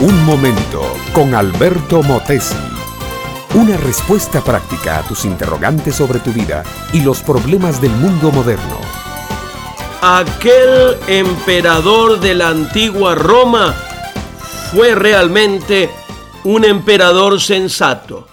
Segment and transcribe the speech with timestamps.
[0.00, 0.80] Un momento
[1.12, 2.54] con Alberto Motesi.
[3.54, 6.62] Una respuesta práctica a tus interrogantes sobre tu vida
[6.92, 8.78] y los problemas del mundo moderno.
[10.00, 13.74] Aquel emperador de la antigua Roma
[14.72, 15.90] fue realmente
[16.44, 18.28] un emperador sensato.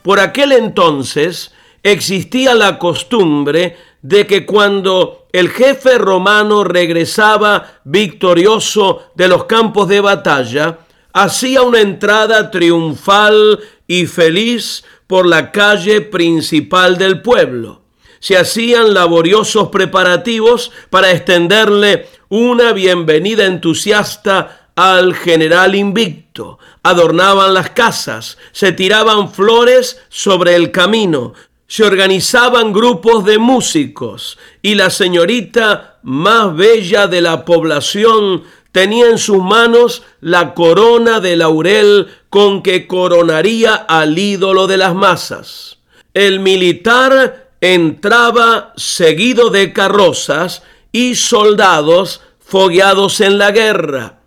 [0.00, 9.28] Por aquel entonces existía la costumbre de que cuando el jefe romano regresaba victorioso de
[9.28, 10.78] los campos de batalla,
[11.12, 17.82] hacía una entrada triunfal y feliz por la calle principal del pueblo.
[18.20, 26.58] Se hacían laboriosos preparativos para extenderle una bienvenida entusiasta al general invicto.
[26.82, 31.34] Adornaban las casas, se tiraban flores sobre el camino,
[31.66, 39.18] se organizaban grupos de músicos y la señorita más bella de la población tenía en
[39.18, 45.78] sus manos la corona de laurel con que coronaría al ídolo de las masas.
[46.14, 54.18] El militar entraba seguido de carrozas y soldados fogueados en la guerra.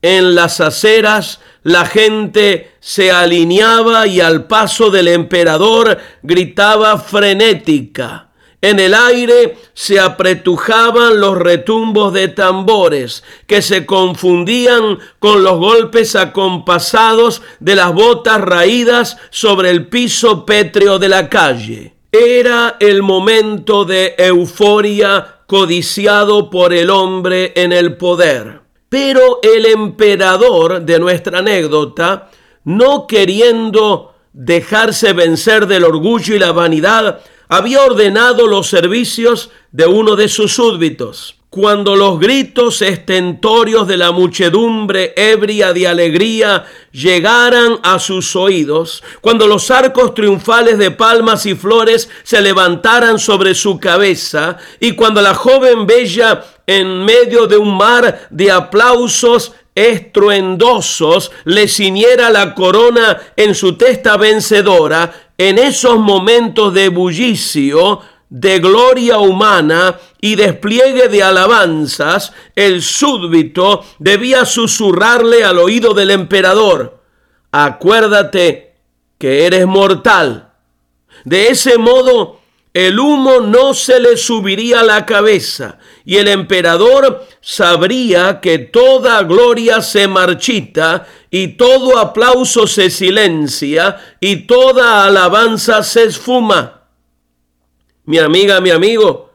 [0.00, 8.28] En las aceras la gente se alineaba y al paso del emperador gritaba frenética.
[8.64, 16.16] En el aire se apretujaban los retumbos de tambores que se confundían con los golpes
[16.16, 21.92] acompasados de las botas raídas sobre el piso pétreo de la calle.
[22.10, 28.62] Era el momento de euforia codiciado por el hombre en el poder.
[28.88, 32.30] Pero el emperador de nuestra anécdota,
[32.64, 40.16] no queriendo dejarse vencer del orgullo y la vanidad, había ordenado los servicios de uno
[40.16, 41.36] de sus súbditos.
[41.54, 49.46] Cuando los gritos estentorios de la muchedumbre ebria de alegría llegaran a sus oídos, cuando
[49.46, 55.34] los arcos triunfales de palmas y flores se levantaran sobre su cabeza, y cuando la
[55.34, 63.54] joven bella en medio de un mar de aplausos estruendosos le ciñera la corona en
[63.54, 72.32] su testa vencedora, en esos momentos de bullicio, de gloria humana y despliegue de alabanzas,
[72.54, 77.00] el súbdito debía susurrarle al oído del emperador,
[77.52, 78.74] acuérdate
[79.18, 80.52] que eres mortal.
[81.24, 82.40] De ese modo,
[82.74, 89.22] el humo no se le subiría a la cabeza y el emperador sabría que toda
[89.22, 96.82] gloria se marchita y todo aplauso se silencia y toda alabanza se esfuma.
[98.06, 99.30] Mi amiga, mi amigo,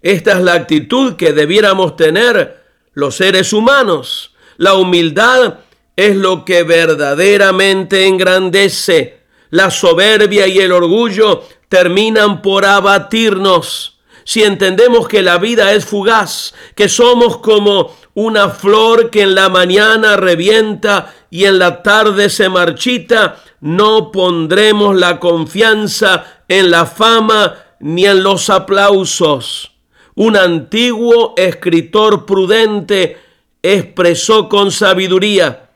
[0.00, 4.36] esta es la actitud que debiéramos tener los seres humanos.
[4.58, 5.58] La humildad
[5.96, 9.18] es lo que verdaderamente engrandece.
[9.50, 14.00] La soberbia y el orgullo terminan por abatirnos.
[14.24, 19.48] Si entendemos que la vida es fugaz, que somos como una flor que en la
[19.48, 27.54] mañana revienta y en la tarde se marchita, no pondremos la confianza en la fama
[27.78, 29.72] ni en los aplausos.
[30.16, 33.16] Un antiguo escritor prudente
[33.62, 35.70] expresó con sabiduría,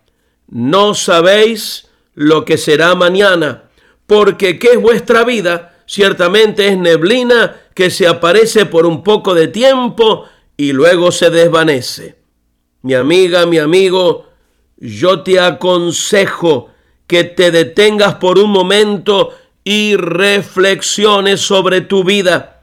[0.48, 3.64] no sabéis lo que será mañana,
[4.06, 5.73] porque ¿qué es vuestra vida?
[5.86, 10.24] Ciertamente es neblina que se aparece por un poco de tiempo
[10.56, 12.16] y luego se desvanece.
[12.82, 14.26] Mi amiga, mi amigo,
[14.76, 16.70] yo te aconsejo
[17.06, 19.32] que te detengas por un momento
[19.64, 22.62] y reflexiones sobre tu vida.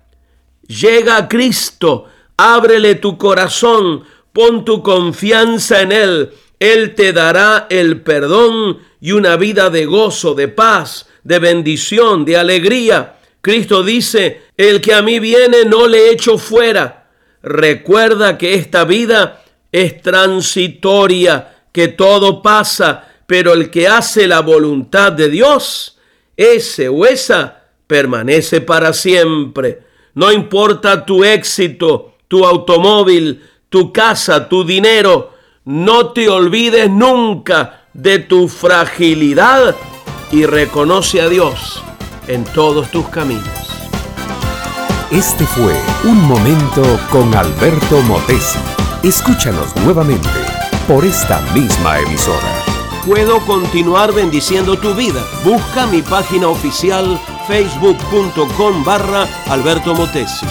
[0.67, 2.05] Llega a Cristo,
[2.37, 6.33] ábrele tu corazón, pon tu confianza en Él.
[6.61, 12.37] Él te dará el perdón y una vida de gozo, de paz, de bendición, de
[12.37, 13.17] alegría.
[13.41, 17.09] Cristo dice, el que a mí viene no le echo fuera.
[17.41, 25.13] Recuerda que esta vida es transitoria, que todo pasa, pero el que hace la voluntad
[25.13, 25.97] de Dios,
[26.37, 29.79] ese o esa permanece para siempre.
[30.13, 35.30] No importa tu éxito, tu automóvil, tu casa, tu dinero,
[35.65, 39.75] no te olvides nunca de tu fragilidad
[40.31, 41.83] y reconoce a Dios
[42.27, 43.45] en todos tus caminos.
[45.11, 45.75] Este fue
[46.05, 46.81] Un Momento
[47.11, 48.57] con Alberto Motesi.
[49.03, 50.29] Escúchanos nuevamente
[50.87, 52.63] por esta misma emisora.
[53.05, 55.21] Puedo continuar bendiciendo tu vida.
[55.43, 60.45] Busca mi página oficial facebook.com barra Alberto Motesi.